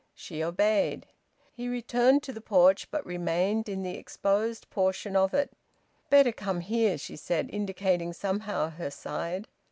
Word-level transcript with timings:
She 0.15 0.43
obeyed. 0.43 1.05
He 1.53 1.67
returned 1.69 2.23
to 2.23 2.33
the 2.33 2.41
porch, 2.41 2.89
but 2.89 3.05
remained 3.05 3.69
in 3.69 3.83
the 3.83 3.93
exposed 3.99 4.67
portion 4.71 5.15
of 5.15 5.31
it. 5.31 5.51
"Better 6.09 6.31
come 6.31 6.61
here," 6.61 6.97
she 6.97 7.15
said, 7.15 7.51
indicating 7.53 8.11
somehow 8.11 8.71
her 8.71 8.89
side. 8.89 9.47